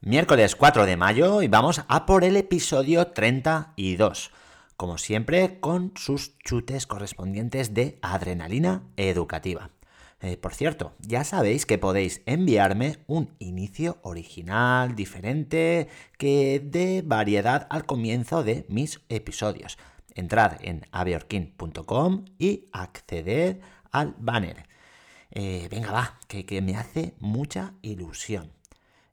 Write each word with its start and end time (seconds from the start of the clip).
Miércoles 0.00 0.54
4 0.54 0.86
de 0.86 0.96
mayo 0.96 1.42
y 1.42 1.48
vamos 1.48 1.82
a 1.88 2.06
por 2.06 2.22
el 2.22 2.36
episodio 2.36 3.08
32. 3.08 4.30
Como 4.76 4.96
siempre, 4.96 5.58
con 5.58 5.92
sus 5.96 6.38
chutes 6.38 6.86
correspondientes 6.86 7.74
de 7.74 7.98
adrenalina 8.00 8.84
educativa. 8.96 9.70
Eh, 10.20 10.36
por 10.36 10.54
cierto, 10.54 10.92
ya 11.00 11.24
sabéis 11.24 11.66
que 11.66 11.78
podéis 11.78 12.22
enviarme 12.26 12.98
un 13.08 13.34
inicio 13.40 13.98
original, 14.02 14.94
diferente, 14.94 15.88
que 16.16 16.62
dé 16.64 17.02
variedad 17.04 17.66
al 17.68 17.84
comienzo 17.84 18.44
de 18.44 18.66
mis 18.68 19.00
episodios. 19.08 19.78
Entrad 20.14 20.58
en 20.60 20.86
aviorkin.com 20.92 22.24
y 22.38 22.68
acceded 22.70 23.60
al 23.90 24.14
banner. 24.16 24.64
Eh, 25.32 25.66
venga, 25.68 25.90
va, 25.90 26.18
que, 26.28 26.46
que 26.46 26.62
me 26.62 26.76
hace 26.76 27.16
mucha 27.18 27.74
ilusión. 27.82 28.57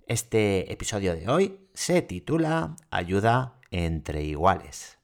Este 0.07 0.71
episodio 0.71 1.15
de 1.15 1.27
hoy 1.27 1.57
se 1.73 2.03
titula 2.03 2.75
Ayuda 2.91 3.55
entre 3.71 4.23
iguales. 4.23 4.99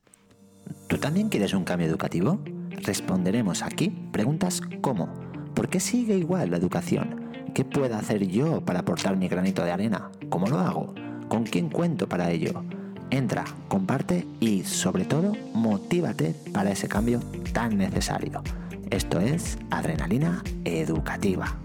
¿Tú 0.87 0.99
también 0.99 1.29
quieres 1.29 1.55
un 1.55 1.63
cambio 1.63 1.87
educativo? 1.87 2.39
Responderemos 2.69 3.63
aquí 3.63 3.89
preguntas 4.11 4.61
como 4.81 5.11
¿por 5.55 5.69
qué 5.69 5.79
sigue 5.79 6.17
igual 6.17 6.51
la 6.51 6.57
educación? 6.57 7.31
¿Qué 7.55 7.65
puedo 7.65 7.95
hacer 7.95 8.27
yo 8.27 8.63
para 8.63 8.81
aportar 8.81 9.17
mi 9.17 9.27
granito 9.27 9.63
de 9.63 9.71
arena? 9.71 10.11
¿Cómo 10.29 10.45
lo 10.45 10.59
hago? 10.59 10.93
¿Con 11.29 11.45
quién 11.45 11.69
cuento 11.69 12.07
para 12.07 12.29
ello? 12.29 12.63
Entra, 13.09 13.45
comparte 13.69 14.27
y 14.39 14.65
sobre 14.65 15.05
todo 15.05 15.33
motívate 15.55 16.35
para 16.53 16.69
ese 16.69 16.87
cambio 16.87 17.21
tan 17.53 17.75
necesario. 17.75 18.43
Esto 18.91 19.19
es 19.19 19.57
Adrenalina 19.71 20.43
Educativa. 20.63 21.57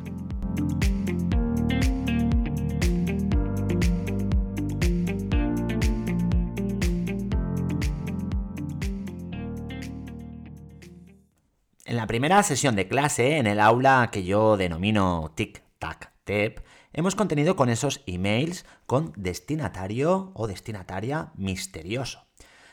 En 11.96 12.00
la 12.02 12.06
primera 12.06 12.42
sesión 12.42 12.76
de 12.76 12.88
clase, 12.88 13.38
en 13.38 13.46
el 13.46 13.58
aula 13.58 14.10
que 14.12 14.22
yo 14.22 14.58
denomino 14.58 15.32
Tic-Tac-Tep, 15.34 16.62
hemos 16.92 17.14
contenido 17.14 17.56
con 17.56 17.70
esos 17.70 18.02
emails 18.04 18.66
con 18.84 19.14
destinatario 19.16 20.30
o 20.34 20.46
destinataria 20.46 21.30
misterioso. 21.36 22.26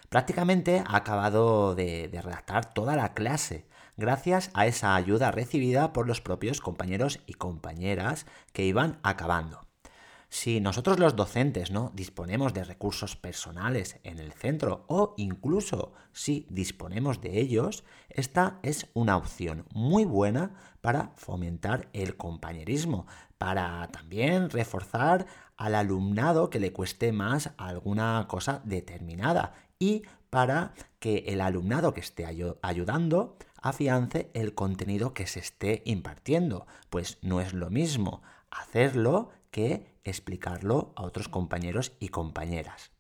Prácticamente 0.09 0.83
ha 0.85 0.97
acabado 0.97 1.73
de, 1.73 2.09
de 2.09 2.21
redactar 2.21 2.73
toda 2.73 2.97
la 2.97 3.13
clase, 3.13 3.65
gracias 3.95 4.51
a 4.55 4.67
esa 4.67 4.93
ayuda 4.93 5.31
recibida 5.31 5.93
por 5.93 6.05
los 6.05 6.19
propios 6.19 6.59
compañeros 6.59 7.21
y 7.25 7.35
compañeras 7.35 8.25
que 8.51 8.65
iban 8.65 8.99
acabando. 9.03 9.62
Si 10.33 10.59
nosotros 10.59 10.97
los 10.97 11.15
docentes 11.15 11.69
no 11.69 11.91
disponemos 11.93 12.55
de 12.55 12.63
recursos 12.63 13.15
personales 13.15 13.99
en 14.01 14.17
el 14.17 14.33
centro 14.33 14.83
o 14.87 15.13
incluso 15.15 15.93
si 16.11 16.47
disponemos 16.49 17.21
de 17.21 17.39
ellos, 17.39 17.83
esta 18.09 18.57
es 18.63 18.89
una 18.95 19.15
opción 19.15 19.67
muy 19.75 20.05
buena 20.05 20.55
para 20.81 21.11
fomentar 21.17 21.87
el 21.93 22.17
compañerismo, 22.17 23.05
para 23.37 23.87
también 23.89 24.49
reforzar 24.49 25.27
al 25.55 25.75
alumnado 25.75 26.49
que 26.49 26.59
le 26.59 26.73
cueste 26.73 27.11
más 27.11 27.51
alguna 27.57 28.25
cosa 28.27 28.63
determinada 28.65 29.53
y 29.77 30.01
para 30.31 30.73
que 30.97 31.25
el 31.27 31.41
alumnado 31.41 31.93
que 31.93 32.01
esté 32.01 32.25
ayudando 32.63 33.37
afiance 33.61 34.31
el 34.33 34.55
contenido 34.55 35.13
que 35.13 35.27
se 35.27 35.41
esté 35.41 35.83
impartiendo, 35.85 36.65
pues 36.89 37.19
no 37.21 37.39
es 37.39 37.53
lo 37.53 37.69
mismo 37.69 38.23
hacerlo 38.49 39.29
que 39.53 39.85
explicarlo 40.03 40.91
a 40.97 41.03
otros 41.03 41.29
compañeros 41.29 41.93
y 41.99 42.09
compañeras. 42.09 42.91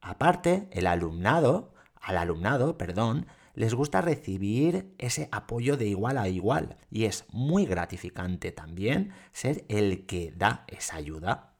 Aparte, 0.00 0.68
el 0.72 0.88
alumnado, 0.88 1.74
al 2.00 2.16
alumnado, 2.16 2.76
perdón, 2.76 3.26
les 3.54 3.74
gusta 3.74 4.00
recibir 4.00 4.94
ese 4.98 5.28
apoyo 5.30 5.76
de 5.76 5.86
igual 5.86 6.18
a 6.18 6.28
igual 6.28 6.76
y 6.90 7.04
es 7.04 7.26
muy 7.30 7.66
gratificante 7.66 8.50
también 8.50 9.12
ser 9.32 9.64
el 9.68 10.06
que 10.06 10.32
da 10.32 10.64
esa 10.66 10.96
ayuda. 10.96 11.54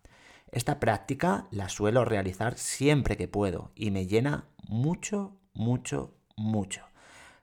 Esta 0.50 0.80
práctica 0.80 1.46
la 1.50 1.68
suelo 1.68 2.04
realizar 2.04 2.58
siempre 2.58 3.16
que 3.16 3.28
puedo 3.28 3.72
y 3.74 3.90
me 3.90 4.06
llena 4.06 4.48
mucho, 4.66 5.36
mucho, 5.52 6.16
mucho. 6.36 6.84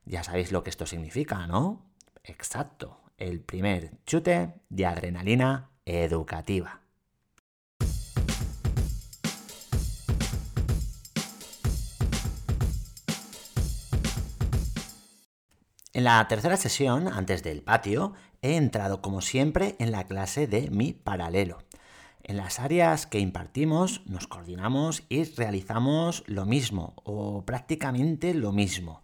Ya 0.05 0.23
sabéis 0.23 0.51
lo 0.51 0.63
que 0.63 0.71
esto 0.71 0.85
significa, 0.85 1.45
¿no? 1.45 1.85
Exacto, 2.23 3.01
el 3.17 3.39
primer 3.39 4.03
chute 4.05 4.55
de 4.69 4.85
adrenalina 4.85 5.70
educativa. 5.85 6.81
En 15.93 16.05
la 16.05 16.25
tercera 16.27 16.55
sesión, 16.55 17.09
antes 17.09 17.43
del 17.43 17.61
patio, 17.61 18.13
he 18.41 18.55
entrado 18.55 19.01
como 19.01 19.19
siempre 19.21 19.75
en 19.77 19.91
la 19.91 20.05
clase 20.05 20.47
de 20.47 20.69
mi 20.71 20.93
paralelo. 20.93 21.59
En 22.23 22.37
las 22.37 22.59
áreas 22.59 23.05
que 23.05 23.19
impartimos 23.19 24.01
nos 24.05 24.25
coordinamos 24.27 25.03
y 25.09 25.23
realizamos 25.25 26.23
lo 26.27 26.45
mismo 26.45 26.93
o 27.03 27.43
prácticamente 27.45 28.33
lo 28.33 28.51
mismo. 28.51 29.03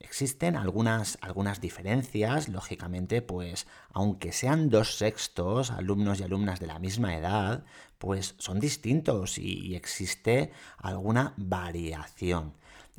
Existen 0.00 0.56
algunas, 0.56 1.18
algunas 1.20 1.60
diferencias, 1.60 2.48
lógicamente, 2.48 3.22
pues 3.22 3.66
aunque 3.92 4.32
sean 4.32 4.68
dos 4.70 4.96
sextos, 4.96 5.70
alumnos 5.70 6.20
y 6.20 6.24
alumnas 6.24 6.60
de 6.60 6.66
la 6.66 6.78
misma 6.78 7.16
edad, 7.16 7.64
pues 7.98 8.34
son 8.38 8.60
distintos 8.60 9.38
y 9.38 9.74
existe 9.74 10.52
alguna 10.78 11.34
variación. 11.36 12.54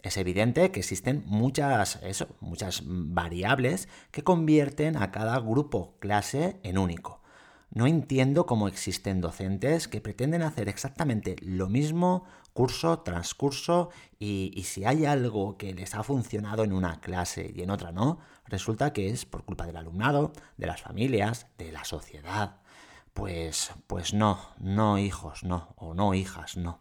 Es 0.06 0.18
evidente 0.18 0.70
que 0.72 0.82
existen 0.82 1.24
muchas, 1.26 2.00
eso, 2.04 2.28
muchas 2.40 2.84
variables 2.86 3.90
que 4.12 4.24
convierten 4.24 4.98
a 4.98 5.12
cada 5.12 5.40
grupo 5.40 5.96
clase 6.00 6.60
en 6.62 6.78
único. 6.78 7.22
No 7.72 7.88
entiendo 7.88 8.46
cómo 8.46 8.68
existen 8.68 9.22
docentes 9.22 9.88
que 9.88 10.02
pretenden 10.02 10.44
hacer 10.44 10.70
exactamente 10.70 11.36
lo 11.42 11.68
mismo 11.68 12.26
curso 12.54 13.00
tras 13.00 13.34
curso 13.34 13.90
y, 14.18 14.52
y, 14.56 14.64
si 14.64 14.86
hay 14.86 15.06
algo 15.06 15.58
que 15.58 15.74
les 15.74 15.94
ha 15.94 16.04
funcionado 16.04 16.64
en 16.64 16.72
una 16.72 17.02
clase 17.02 17.52
y 17.54 17.62
en 17.62 17.70
otra 17.70 17.92
no, 17.92 18.20
resulta 18.46 18.94
que 18.94 19.10
es 19.10 19.26
por 19.26 19.44
culpa 19.44 19.66
del 19.66 19.76
alumnado, 19.76 20.32
de 20.56 20.68
las 20.68 20.82
familias, 20.82 21.48
de 21.58 21.74
la 21.74 21.84
sociedad. 21.84 22.58
Pues, 23.14 23.72
pues 23.88 24.14
no, 24.14 24.40
no 24.58 24.98
hijos, 24.98 25.44
no, 25.44 25.74
o 25.78 25.94
no 25.94 26.14
hijas, 26.14 26.58
no. 26.58 26.80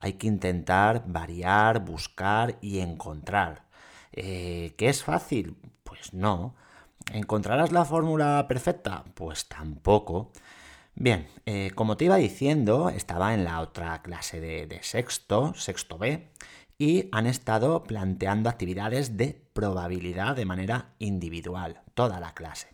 Hay 0.00 0.14
que 0.14 0.26
intentar 0.26 1.04
variar, 1.06 1.84
buscar 1.84 2.58
y 2.60 2.80
encontrar. 2.80 3.64
Eh, 4.12 4.74
¿Qué 4.76 4.88
es 4.88 5.04
fácil? 5.04 5.56
Pues 5.84 6.12
no. 6.12 6.54
¿Encontrarás 7.12 7.72
la 7.72 7.84
fórmula 7.84 8.46
perfecta? 8.48 9.04
Pues 9.14 9.48
tampoco. 9.48 10.32
Bien, 10.94 11.28
eh, 11.46 11.70
como 11.74 11.96
te 11.96 12.06
iba 12.06 12.16
diciendo, 12.16 12.88
estaba 12.88 13.34
en 13.34 13.44
la 13.44 13.60
otra 13.60 14.02
clase 14.02 14.40
de, 14.40 14.78
sexto, 14.82 15.54
sexto 15.54 15.96
B, 15.96 16.28
y 16.76 17.08
han 17.12 17.26
estado 17.26 17.84
planteando 17.84 18.50
actividades 18.50 19.16
de 19.16 19.40
probabilidad 19.52 20.36
de 20.36 20.44
manera 20.44 20.94
individual, 20.98 21.82
toda 21.94 22.20
la 22.20 22.34
clase. 22.34 22.68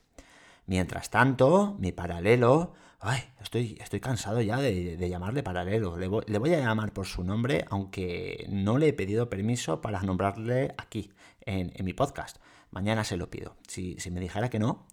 Mientras 0.67 1.11
tanto, 1.11 1.77
mi 1.79 1.93
paralelo 1.93 2.73
Ay, 3.07 3.21
estoy, 3.43 3.77
estoy 3.83 4.01
cansado 4.01 4.41
ya 4.41 4.57
de, 4.57 4.97
llamarle 5.11 5.43
paralelo. 5.43 5.99
Le 5.99 6.09
voy, 6.09 6.55
a 6.55 6.61
llamar 6.61 6.95
por 6.95 7.05
su 7.05 7.23
nombre, 7.23 7.67
aunque 7.69 8.47
no 8.49 8.79
le 8.79 8.89
he 8.89 8.93
pedido 8.95 9.29
permiso 9.29 9.83
para 9.83 10.01
nombrarle 10.01 10.75
aquí, 10.79 11.13
en, 11.43 11.71
mi 11.85 11.93
podcast. 11.93 12.39
Mañana 12.75 13.05
se 13.05 13.17
lo 13.17 13.31
pido. 13.31 13.57
Si, 13.69 13.97
me 14.11 14.19
dijera 14.19 14.51
que 14.51 14.59
no, 14.59 14.85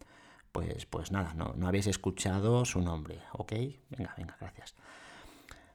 pues, 0.52 0.86
pues 0.86 1.12
nada, 1.12 1.34
no, 1.34 1.68
habéis 1.68 1.88
escuchado 1.88 2.64
su 2.64 2.80
nombre, 2.80 3.24
¿ok? 3.34 3.54
Venga, 3.90 4.14
venga, 4.16 4.38
gracias. 4.40 4.76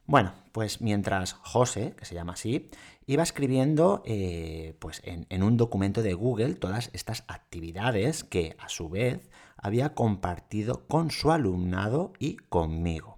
Bueno, 0.05 0.31
pues 0.53 0.79
mientras 0.79 1.33
José, 1.33 1.95
que 1.97 2.05
se 2.05 2.15
llama 2.15 2.33
así, 2.33 2.69
iba 3.07 3.23
escribiendo 3.23 4.03
eh, 4.05 4.77
pues 4.79 5.01
en, 5.03 5.25
en, 5.27 5.43
un 5.43 5.57
documento 5.57 6.01
de 6.01 6.13
Google 6.13 6.55
todas 6.55 6.91
estas 6.93 7.25
actividades 7.27 8.23
que 8.23 8.55
a 8.57 8.69
su 8.69 8.87
vez 8.87 9.29
había 9.57 9.93
compartido 9.93 10.87
con 10.87 11.11
su 11.11 11.33
alumnado 11.33 12.13
y 12.19 12.37
conmigo. 12.37 13.17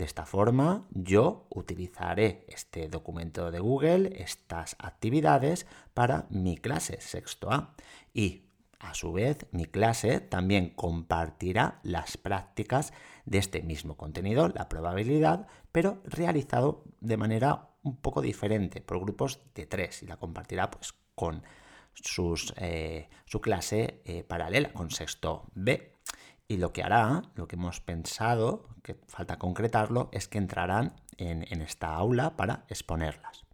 De 0.00 0.06
esta 0.06 0.24
forma, 0.24 0.86
yo 0.92 1.46
utilizaré 1.50 2.46
este 2.48 2.88
documento 2.88 3.50
de 3.50 3.58
Google, 3.58 4.22
estas 4.22 4.74
actividades, 4.78 5.66
para 5.92 6.24
mi 6.30 6.56
clase 6.56 7.02
sexto 7.02 7.52
A. 7.52 7.74
Y, 8.12 8.46
a 8.78 8.94
su 8.94 9.12
vez, 9.12 9.46
mi 9.52 9.66
clase 9.66 10.20
también 10.20 10.70
compartirá 10.70 11.80
las 11.82 12.16
prácticas 12.16 12.92
de 13.26 13.38
este 13.38 13.62
mismo 13.62 13.96
contenido, 13.96 14.48
la 14.48 14.68
probabilidad, 14.68 15.46
pero 15.70 16.02
realizado 16.04 16.84
de 17.00 17.16
manera 17.16 17.68
un 17.82 17.96
poco 17.96 18.22
diferente, 18.22 18.80
por 18.80 19.00
grupos 19.00 19.40
de 19.54 19.66
tres, 19.66 20.02
y 20.02 20.06
la 20.06 20.16
compartirá 20.16 20.70
pues 20.70 20.94
con 21.14 21.42
eh, 22.56 23.08
su 23.26 23.40
clase 23.40 24.00
eh, 24.04 24.24
paralela 24.24 24.72
con 24.72 24.90
sexto 24.90 25.44
B. 25.54 25.96
Y 26.48 26.56
lo 26.56 26.72
que 26.72 26.82
hará, 26.82 27.22
lo 27.36 27.46
que 27.46 27.56
hemos 27.56 27.80
pensado, 27.80 28.68
que 28.82 28.96
falta 29.06 29.38
concretarlo, 29.38 30.08
es 30.12 30.26
que 30.26 30.38
entrarán 30.38 30.96
en, 31.16 31.62
esta 31.62 31.94
aula 31.94 32.36
para 32.36 32.64
exponerlas. 32.68 33.44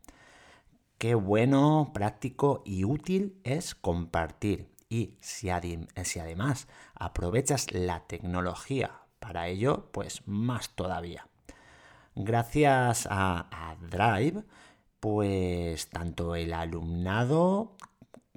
Qué 0.98 1.14
bueno, 1.14 1.90
práctico 1.92 2.62
y 2.64 2.84
útil 2.84 3.38
es 3.44 3.74
compartir. 3.74 4.72
Y 4.88 5.18
si, 5.20 5.50
además 5.50 6.68
aprovechas 6.94 7.70
la 7.72 8.06
tecnología 8.06 9.02
para 9.18 9.48
ello, 9.48 9.90
pues 9.92 10.26
más 10.26 10.70
todavía. 10.70 11.28
Gracias 12.14 13.06
a, 13.10 13.76
Drive, 13.90 14.44
pues 14.98 15.90
tanto 15.90 16.34
el 16.34 16.54
alumnado, 16.54 17.76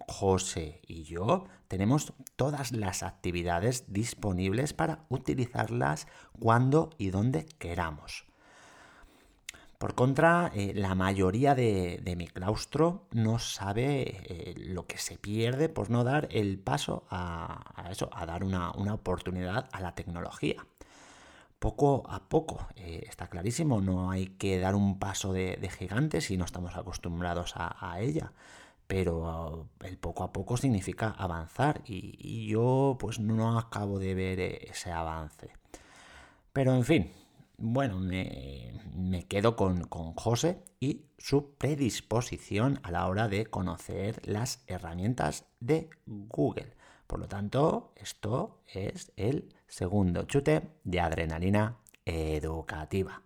José 0.10 0.82
y 0.86 1.04
yo 1.04 1.46
tenemos 1.70 2.14
todas 2.36 2.74
las 2.74 3.04
actividades 3.04 3.86
disponibles 3.94 4.74
para 4.74 5.06
utilizarlas 5.08 6.08
cuando 6.38 6.90
y 6.98 7.12
donde 7.12 7.46
queramos. 7.46 8.29
Por 9.80 9.96
contra, 9.96 10.52
eh, 10.54 10.74
la 10.76 10.94
mayoría 10.94 11.56
de, 11.56 12.14
mi 12.16 12.28
claustro 12.28 13.08
no 13.12 13.40
sabe 13.40 14.04
eh, 14.26 14.54
lo 14.58 14.86
que 14.86 15.00
se 15.00 15.18
pierde 15.18 15.70
por 15.70 15.90
no 15.90 16.04
dar 16.04 16.28
el 16.32 16.60
paso 16.60 17.06
a, 17.10 17.88
eso, 17.90 18.10
a 18.14 18.28
dar 18.28 18.44
una 18.44 18.94
oportunidad 18.94 19.68
a 19.72 19.82
la 19.82 19.96
tecnología 19.96 20.58
poco 21.60 22.04
a 22.10 22.28
poco. 22.28 22.68
Eh, 22.76 23.04
está 23.08 23.28
clarísimo, 23.28 23.82
no 23.82 24.10
hay 24.10 24.28
que 24.28 24.60
dar 24.60 24.76
un 24.76 24.98
paso 24.98 25.34
de, 25.34 25.70
gigante 25.78 26.22
si 26.22 26.38
no 26.38 26.46
estamos 26.46 26.76
acostumbrados 26.76 27.54
a, 27.56 28.00
ella. 28.00 28.32
Pero 28.88 29.68
el 29.82 29.98
poco 29.98 30.24
a 30.24 30.34
poco 30.34 30.58
significa 30.58 31.12
avanzar 31.12 31.82
y, 31.86 32.48
yo 32.48 32.98
pues 33.00 33.20
no 33.20 33.60
acabo 33.60 34.00
de 34.00 34.16
ver 34.16 34.40
ese 34.40 34.92
avance. 34.92 35.52
Pero 36.54 36.74
en 36.74 36.84
fin, 36.84 37.12
bueno, 37.60 38.00
me, 38.00 39.26
quedo 39.28 39.56
con, 39.56 39.84
con 39.86 40.14
José 40.14 40.64
y 40.80 41.06
su 41.18 41.56
predisposición 41.56 42.80
a 42.84 42.92
la 42.92 43.08
hora 43.08 43.28
de 43.28 43.46
conocer 43.46 44.22
las 44.26 44.64
herramientas 44.68 45.46
de 45.60 45.90
Google. 46.06 46.74
Por 47.08 47.20
lo 47.20 47.28
tanto, 47.28 47.94
esto 47.96 48.62
es 48.68 49.12
el 49.18 49.54
segundo 49.68 50.24
chute 50.24 50.62
de 50.84 51.00
adrenalina 51.00 51.78
educativa. 52.06 53.24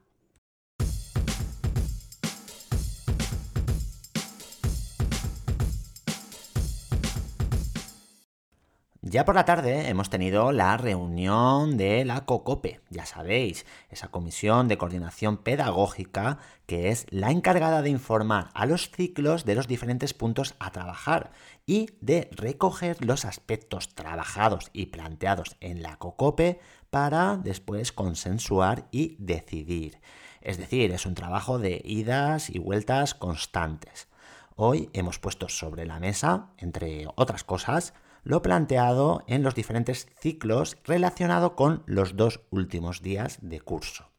Ya 9.13 9.25
por 9.25 9.36
la 9.36 9.45
tarde 9.45 9.89
hemos 9.89 10.10
tenido 10.10 10.51
la 10.51 10.75
reunión 10.75 11.77
de 11.77 12.04
la 12.04 12.25
COCOPE, 12.25 12.81
ya 12.89 13.06
sabéis, 13.06 13.63
esa 13.92 14.07
comisión 14.07 14.68
de 14.68 14.80
coordinación 14.80 15.38
pedagógica 15.38 16.39
que 16.65 16.89
es 16.89 17.06
la 17.12 17.30
encargada 17.30 17.83
de 17.83 17.92
informar 17.92 18.50
a 18.56 18.65
los 18.65 18.89
ciclos 18.89 19.45
de 19.45 19.54
los 19.54 19.68
diferentes 19.68 20.15
puntos 20.15 20.56
a 20.57 20.71
trabajar 20.71 21.30
y 21.68 21.92
de 22.01 22.27
recoger 22.31 23.06
los 23.06 23.24
aspectos 23.24 23.94
trabajados 23.94 24.71
y 24.74 24.88
planteados 24.88 25.57
en 25.60 25.83
la 25.83 25.98
COCOPE 25.98 26.60
para 26.89 27.38
después 27.38 27.92
consensuar 27.92 28.88
y 28.89 29.15
decidir. 29.19 30.00
Es 30.42 30.57
decir, 30.57 30.92
es 30.92 31.06
un 31.06 31.13
trabajo 31.13 31.60
de 31.60 31.83
idas 31.86 32.50
y 32.50 32.57
vueltas 32.57 33.13
constantes. 33.13 34.07
Hoy 34.56 34.89
hemos 34.94 35.19
puesto 35.19 35.50
sobre 35.50 35.86
la 35.86 36.00
mesa, 36.00 36.48
entre 36.57 37.06
otras 37.15 37.44
cosas, 37.44 37.94
lo 38.24 38.42
planteado 38.42 39.24
en 39.28 39.44
los 39.44 39.56
diferentes 39.56 40.08
ciclos 40.20 40.78
relacionado 40.86 41.56
con 41.56 41.84
los 41.86 42.16
dos 42.16 42.42
últimos 42.50 43.02
días 43.02 43.38
de 43.42 43.60
curso. 43.60 44.10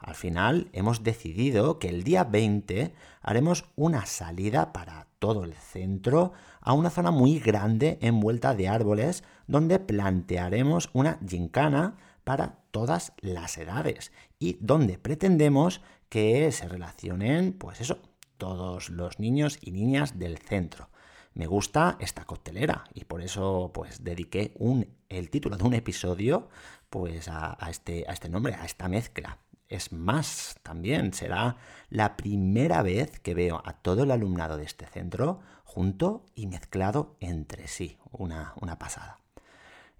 Al 0.00 0.14
final 0.14 0.68
hemos 0.72 1.02
decidido 1.02 1.78
que 1.78 1.88
el 1.88 2.04
día 2.04 2.24
20 2.24 2.94
haremos 3.20 3.64
una 3.74 4.06
salida 4.06 4.72
para 4.72 5.08
todo 5.18 5.44
el 5.44 5.54
centro 5.54 6.32
a 6.60 6.72
una 6.72 6.90
zona 6.90 7.10
muy 7.10 7.40
grande 7.40 7.98
envuelta 8.00 8.54
de 8.54 8.68
árboles 8.68 9.24
donde 9.46 9.80
plantearemos 9.80 10.90
una 10.92 11.18
gincana 11.26 11.96
para 12.22 12.58
todas 12.70 13.12
las 13.20 13.58
edades 13.58 14.12
y 14.38 14.58
donde 14.60 14.98
pretendemos 14.98 15.80
que 16.08 16.52
se 16.52 16.68
relacionen, 16.68 17.52
pues 17.52 17.80
eso, 17.80 17.98
todos 18.36 18.90
los 18.90 19.18
niños 19.18 19.58
y 19.60 19.72
niñas 19.72 20.18
del 20.18 20.38
centro 20.38 20.90
me 21.38 21.46
gusta 21.46 21.96
esta 22.00 22.24
coctelera 22.24 22.84
y 22.94 23.04
por 23.04 23.22
eso 23.22 23.70
pues 23.72 24.02
dediqué 24.02 24.52
un, 24.58 24.88
el 25.08 25.30
título 25.30 25.56
de 25.56 25.62
un 25.62 25.72
episodio 25.72 26.48
pues 26.90 27.28
a, 27.28 27.56
este, 27.70 28.04
a 28.08 28.12
este 28.12 28.28
nombre, 28.28 28.54
a 28.54 28.64
esta 28.64 28.88
mezcla. 28.88 29.38
Es 29.68 29.92
más, 29.92 30.56
también 30.64 31.12
será 31.14 31.56
la 31.90 32.16
primera 32.16 32.82
vez 32.82 33.20
que 33.20 33.34
veo 33.34 33.62
a 33.64 33.74
todo 33.74 34.02
el 34.02 34.10
alumnado 34.10 34.56
de 34.56 34.64
este 34.64 34.86
centro 34.86 35.38
junto 35.62 36.26
y 36.34 36.48
mezclado 36.48 37.14
entre 37.20 37.68
sí. 37.68 37.98
Una, 38.10 38.54
una 38.60 38.80
pasada. 38.80 39.20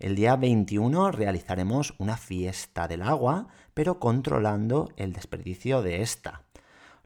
El 0.01 0.17
día 0.17 0.35
21 0.35 1.13
realizaremos 1.13 1.95
una 1.99 2.17
fiesta 2.17 2.89
del 2.89 3.03
agua, 3.03 3.47
pero 3.75 4.01
controlando 4.01 4.91
el 4.97 5.13
desperdicio 5.13 5.83
de 5.83 6.03
esta. 6.03 6.48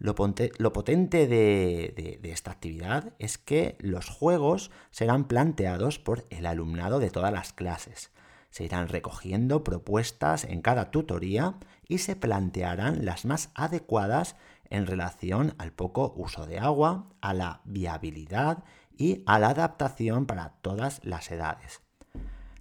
Lo, 0.02 0.16
potente 0.16 1.28
de, 1.28 2.18
esta 2.24 2.50
actividad 2.50 3.12
es 3.20 3.38
que 3.38 3.76
los 3.78 4.08
juegos 4.08 4.72
serán 4.90 5.28
planteados 5.28 6.00
por 6.00 6.26
el 6.30 6.46
alumnado 6.46 6.98
de 6.98 7.10
todas 7.10 7.32
las 7.32 7.52
clases. 7.52 8.10
Se 8.50 8.64
irán 8.64 8.88
recogiendo 8.88 9.62
propuestas 9.62 10.42
en 10.42 10.60
cada 10.60 10.90
tutoría 10.90 11.54
y 11.86 11.98
se 11.98 12.16
plantearán 12.16 13.04
las 13.04 13.24
más 13.24 13.50
adecuadas 13.54 14.34
en 14.70 14.88
relación 14.88 15.54
al 15.58 15.70
poco 15.70 16.12
uso 16.16 16.46
de 16.46 16.58
agua, 16.58 17.06
a 17.20 17.32
la 17.32 17.60
viabilidad 17.62 18.64
y 18.98 19.22
a 19.24 19.38
la 19.38 19.50
adaptación 19.50 20.26
para 20.26 20.54
todas 20.62 21.00
las 21.04 21.30
edades. 21.30 21.80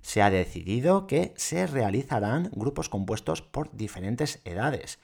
Se 0.01 0.21
ha 0.21 0.29
decidido 0.29 1.07
que 1.07 1.33
se 1.37 1.65
realizarán 1.65 2.51
grupos 2.53 2.87
compuestos 2.87 3.41
por 3.41 3.75
diferentes 3.75 4.41
edades, 4.45 4.99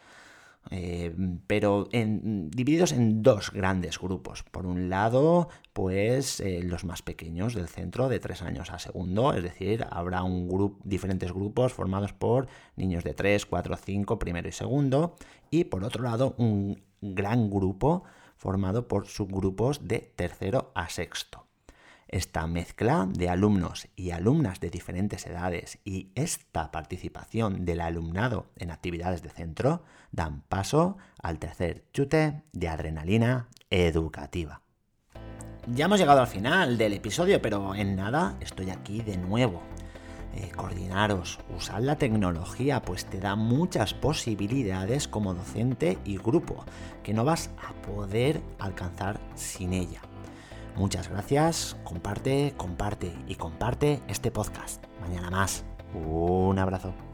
eh, 0.70 1.16
pero 1.48 1.88
divididos 1.92 2.92
en 2.92 3.22
dos 3.22 3.52
grandes 3.52 4.00
grupos. 4.00 4.44
Por 4.44 4.66
un 4.66 4.90
lado, 4.90 5.50
pues 5.74 6.40
eh, 6.40 6.62
los 6.64 6.86
más 6.86 7.02
pequeños 7.02 7.54
del 7.54 7.68
centro, 7.68 8.10
de 8.10 8.20
tres 8.20 8.42
años 8.42 8.72
a 8.72 8.80
segundo, 8.80 9.34
es 9.34 9.44
decir, 9.44 9.86
habrá 9.90 10.24
un 10.24 10.48
diferentes 10.84 11.32
grupos 11.32 11.74
formados 11.74 12.14
por 12.14 12.48
niños 12.76 13.04
de 13.04 13.14
3, 13.14 13.46
4, 13.46 13.78
5, 13.78 14.20
primero 14.20 14.48
y 14.50 14.52
segundo, 14.52 15.16
y 15.50 15.66
por 15.66 15.84
otro 15.84 16.04
lado, 16.04 16.36
un 16.38 16.82
gran 17.02 17.50
grupo 17.50 18.04
formado 18.36 18.88
por 18.88 19.08
subgrupos 19.08 19.88
de 19.88 20.12
tercero 20.16 20.72
a 20.76 20.90
sexto. 20.90 21.47
Esta 22.08 22.48
mezcla 22.48 23.08
de 23.10 23.30
alumnos 23.30 23.90
y 23.96 24.12
alumnas 24.12 24.60
de 24.62 24.70
diferentes 24.70 25.26
edades 25.26 25.80
y 25.84 26.10
esta 26.16 26.72
participación 26.72 27.66
del 27.66 27.82
alumnado 27.82 28.48
en 28.56 28.72
actividades 28.72 29.22
de 29.24 29.30
centro 29.30 29.84
dan 30.12 30.42
paso 30.42 30.98
al 31.22 31.38
tercer 31.38 31.86
chute 31.92 32.44
de 32.54 32.68
adrenalina 32.70 33.50
educativa. 33.70 34.62
Ya 35.68 35.86
hemos 35.86 36.00
llegado 36.00 36.22
al 36.22 36.28
final 36.28 36.78
del 36.78 36.94
episodio, 36.94 37.42
pero 37.42 37.76
en 37.76 37.98
nada 37.98 38.38
estoy 38.40 38.70
aquí 38.70 39.02
de 39.02 39.18
nuevo. 39.18 39.62
Eh, 40.34 40.50
coordinaros, 40.56 41.40
usar 41.58 41.82
la 41.82 41.98
tecnología, 41.98 42.82
pues 42.82 43.06
te 43.06 43.20
da 43.20 43.36
muchas 43.36 43.94
posibilidades 43.94 45.10
como 45.10 45.34
docente 45.34 45.98
y 46.06 46.18
grupo 46.18 46.64
que 47.04 47.14
no 47.14 47.26
vas 47.26 47.50
a 47.58 47.74
poder 47.82 48.42
alcanzar 48.60 49.20
sin 49.36 49.74
ella. 49.74 50.02
Muchas 50.78 51.10
gracias, 51.10 51.76
comparte, 51.84 52.54
comparte 52.56 53.12
y 53.28 53.36
comparte 53.36 54.00
este 54.08 54.30
podcast. 54.30 54.84
Mañana 55.02 55.32
más. 55.32 55.66
Un 55.96 56.60
abrazo. 56.60 57.07